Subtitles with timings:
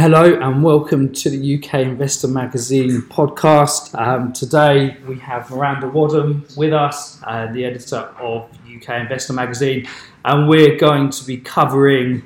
[0.00, 4.00] Hello and welcome to the UK Investor Magazine podcast.
[4.00, 9.88] Um, today we have Miranda Wadham with us, uh, the editor of UK Investor Magazine,
[10.24, 12.22] and we're going to be covering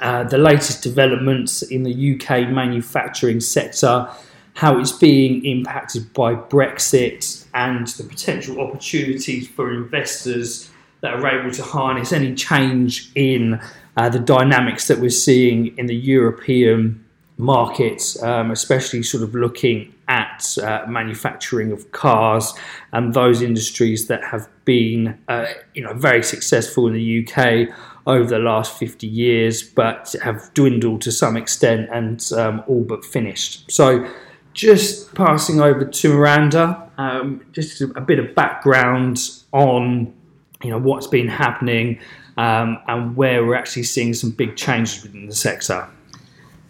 [0.00, 4.06] uh, the latest developments in the UK manufacturing sector,
[4.52, 10.68] how it's being impacted by Brexit, and the potential opportunities for investors
[11.00, 13.58] that are able to harness any change in
[13.96, 17.03] uh, the dynamics that we're seeing in the European
[17.36, 22.54] markets, um, especially sort of looking at uh, manufacturing of cars
[22.92, 27.68] and those industries that have been, uh, you know, very successful in the UK
[28.06, 33.04] over the last 50 years, but have dwindled to some extent and um, all but
[33.04, 33.70] finished.
[33.70, 34.08] So,
[34.52, 39.18] just passing over to Miranda, um, just a, a, bit of background
[39.52, 40.14] on,
[40.62, 41.98] you know, what's been happening
[42.36, 45.88] um, and where we're actually seeing some big changes within the sector.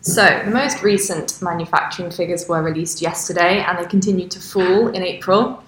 [0.05, 5.03] So, the most recent manufacturing figures were released yesterday and they continued to fall in
[5.03, 5.65] April.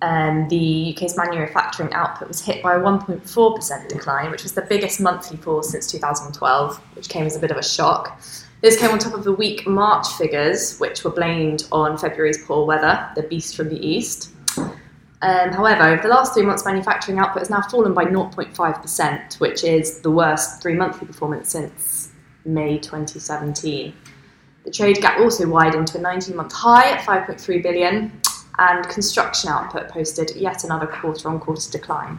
[0.00, 4.98] Um, the UK's manufacturing output was hit by a 1.4% decline, which was the biggest
[4.98, 8.18] monthly fall since 2012, which came as a bit of a shock.
[8.62, 12.64] This came on top of the weak March figures, which were blamed on February's poor
[12.64, 14.30] weather, the beast from the east.
[14.56, 19.64] Um, however, over the last three months, manufacturing output has now fallen by 0.5%, which
[19.64, 22.12] is the worst three monthly performance since
[22.46, 23.94] May 2017.
[24.64, 28.20] The trade gap also widened to a 19 month high at 5.3 billion,
[28.58, 32.18] and construction output posted yet another quarter on quarter decline.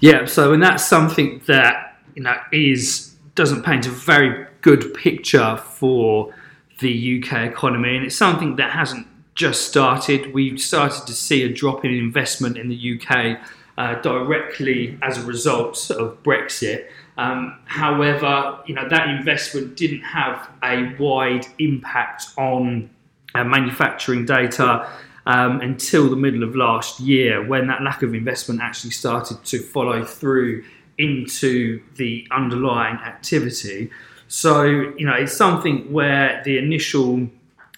[0.00, 5.56] Yeah, so and that's something that you know is doesn't paint a very good picture
[5.56, 6.34] for
[6.80, 10.34] the UK economy, and it's something that hasn't just started.
[10.34, 13.38] We've started to see a drop in investment in the UK
[13.78, 16.86] uh, directly as a result of Brexit.
[17.16, 22.88] Um, however, you know that investment didn't have a wide impact on
[23.34, 24.88] uh, manufacturing data
[25.26, 29.58] um, until the middle of last year, when that lack of investment actually started to
[29.60, 30.64] follow through
[30.98, 33.90] into the underlying activity.
[34.28, 37.28] So, you know, it's something where the initial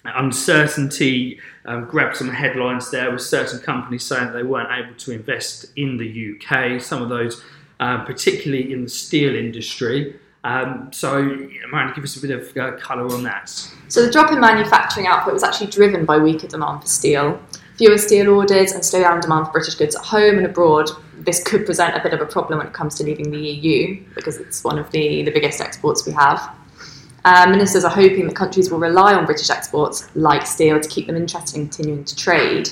[0.05, 5.65] uncertainty um, grabbed some headlines there with certain companies saying they weren't able to invest
[5.75, 6.81] in the UK.
[6.81, 7.43] Some of those
[7.79, 10.19] um, particularly in the steel industry.
[10.43, 13.49] Um, so, Miranda, give us a bit of uh, colour on that.
[13.87, 17.41] So, the drop in manufacturing output was actually driven by weaker demand for steel.
[17.77, 20.89] Fewer steel orders and slowdown demand for British goods at home and abroad.
[21.17, 24.01] This could present a bit of a problem when it comes to leaving the EU
[24.13, 26.55] because it's one of the, the biggest exports we have.
[27.25, 31.07] Uh, ministers are hoping that countries will rely on British exports like steel to keep
[31.07, 32.69] them interested in continuing to trade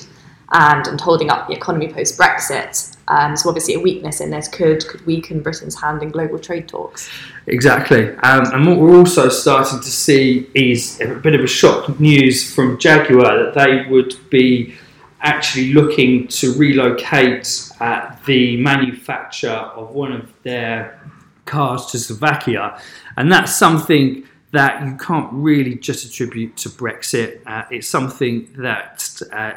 [0.52, 2.93] and, and holding up the economy post Brexit.
[3.08, 6.68] Um, so obviously, a weakness in this could could weaken Britain's hand in global trade
[6.68, 7.10] talks.
[7.46, 12.00] Exactly, um, and what we're also starting to see is a bit of a shock
[12.00, 14.74] news from Jaguar that they would be
[15.20, 21.00] actually looking to relocate uh, the manufacture of one of their
[21.44, 22.80] cars to Slovakia,
[23.16, 27.40] and that's something that you can't really just attribute to Brexit.
[27.44, 29.52] Uh, it's something that uh,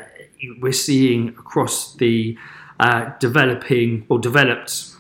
[0.60, 2.36] we're seeing across the
[2.80, 4.94] uh, developing or developed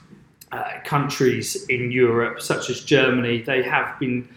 [0.51, 3.41] uh, countries in Europe, such as Germany.
[3.41, 4.27] They have been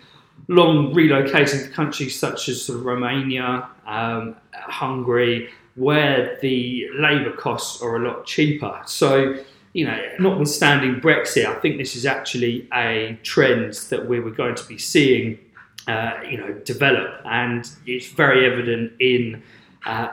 [0.48, 7.80] long relocating to countries such as sort of Romania, um, Hungary, where the labour costs
[7.80, 8.82] are a lot cheaper.
[8.86, 9.36] So,
[9.72, 14.56] you know, notwithstanding Brexit, I think this is actually a trend that we were going
[14.56, 15.38] to be seeing,
[15.86, 19.42] uh, you know, develop, and it's very evident in
[19.86, 20.08] uh,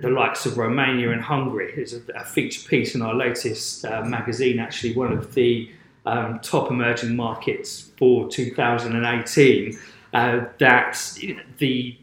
[0.00, 1.72] the likes of Romania and Hungary.
[1.76, 5.70] It's a, a feature piece in our latest uh, magazine, actually, one of the
[6.06, 9.78] um, top emerging markets for 2018,
[10.12, 11.18] uh, that
[11.58, 11.96] the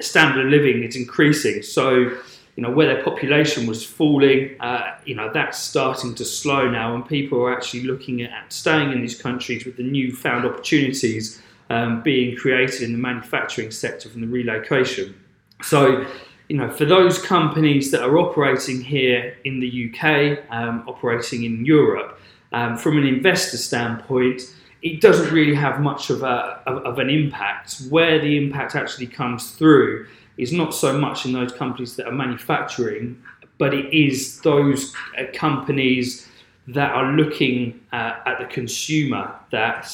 [0.00, 1.62] standard of living is increasing.
[1.62, 2.18] So,
[2.56, 6.94] you know, where their population was falling, uh, you know, that's starting to slow now,
[6.94, 12.02] and people are actually looking at staying in these countries with the newfound opportunities um,
[12.02, 15.14] being created in the manufacturing sector from the relocation.
[15.62, 16.06] So,
[16.48, 21.64] you know, for those companies that are operating here in the UK, um, operating in
[21.64, 22.20] Europe,
[22.52, 24.42] um, from an investor standpoint,
[24.82, 27.80] it doesn't really have much of, a, of, of, an impact.
[27.88, 30.06] Where the impact actually comes through
[30.36, 33.20] is not so much in those companies that are manufacturing,
[33.56, 36.28] but it is those uh, companies
[36.68, 39.86] that are looking uh, at the consumer that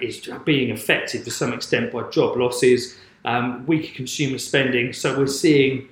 [0.00, 4.92] is being affected to some extent by job losses, um, weaker consumer spending.
[4.92, 5.88] So we're seeing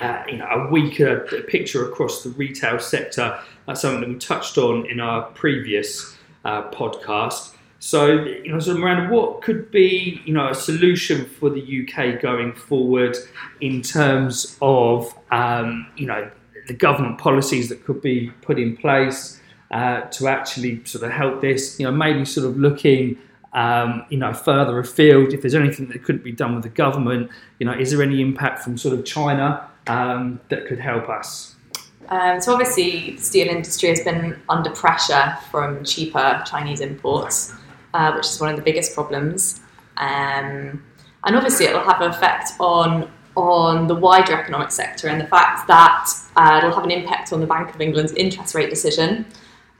[0.00, 3.38] uh, you know, a weaker picture across the retail sector.
[3.66, 7.54] That's something that we touched on in our previous uh, podcast.
[7.78, 12.20] So, you know, so Miranda, what could be, you know, a solution for the UK
[12.20, 13.16] going forward
[13.60, 16.30] in terms of, um, you know,
[16.68, 19.40] the government policies that could be put in place
[19.72, 21.80] uh, to actually sort of help this?
[21.80, 23.18] You know, maybe sort of looking,
[23.52, 25.32] um, you know, further afield.
[25.32, 28.20] If there's anything that couldn't be done with the government, you know, is there any
[28.20, 31.56] impact from sort of China um, that could help us?
[32.08, 37.54] Um, so obviously, the steel industry has been under pressure from cheaper Chinese imports,
[37.94, 39.60] uh, which is one of the biggest problems.
[39.96, 40.84] Um,
[41.24, 45.26] and obviously, it will have an effect on on the wider economic sector and the
[45.26, 46.06] fact that
[46.36, 49.24] uh, it'll have an impact on the Bank of England's interest rate decision.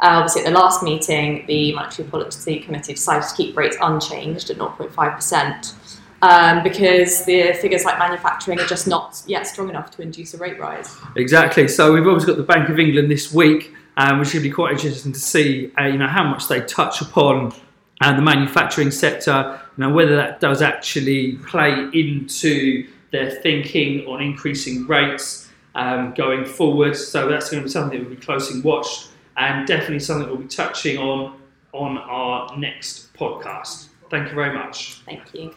[0.02, 4.50] Uh, obviously, at the last meeting, the Monetary Policy Committee decided to keep rates unchanged
[4.50, 5.74] at 0.5%.
[6.22, 10.38] Um, because the figures like manufacturing are just not yet strong enough to induce a
[10.38, 10.96] rate rise.
[11.16, 11.66] Exactly.
[11.68, 14.72] So we've obviously got the Bank of England this week, um, which should be quite
[14.72, 17.52] interesting to see, uh, you know, how much they touch upon
[18.00, 19.60] uh, the manufacturing sector.
[19.76, 26.44] You know, whether that does actually play into their thinking on increasing rates um, going
[26.44, 26.96] forward.
[26.96, 29.08] So that's going to be something that will be closely watched,
[29.42, 31.40] and definitely something we'll be touching on
[31.72, 33.88] on our next podcast.
[34.10, 35.02] Thank you very much.
[35.06, 35.54] Thank you.